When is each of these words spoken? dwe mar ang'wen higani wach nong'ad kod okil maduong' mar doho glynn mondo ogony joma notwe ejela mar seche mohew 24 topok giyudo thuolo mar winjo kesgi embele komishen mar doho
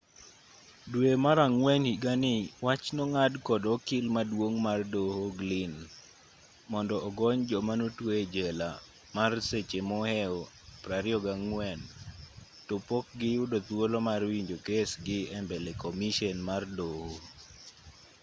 dwe 0.91 1.11
mar 1.25 1.37
ang'wen 1.47 1.83
higani 1.89 2.35
wach 2.65 2.85
nong'ad 2.97 3.33
kod 3.47 3.63
okil 3.75 4.05
maduong' 4.15 4.59
mar 4.67 4.79
doho 4.93 5.23
glynn 5.39 5.75
mondo 6.71 6.95
ogony 7.07 7.41
joma 7.49 7.73
notwe 7.79 8.11
ejela 8.23 8.69
mar 9.17 9.31
seche 9.49 9.79
mohew 9.89 10.33
24 10.83 11.81
topok 12.67 13.05
giyudo 13.19 13.57
thuolo 13.67 13.97
mar 14.07 14.21
winjo 14.31 14.57
kesgi 14.67 15.19
embele 15.37 15.71
komishen 15.81 16.37
mar 16.49 16.63
doho 16.77 17.09